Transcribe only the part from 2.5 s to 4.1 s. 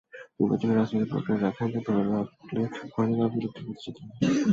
হয়তো তারা বিলুপ্তির পথে যেত না।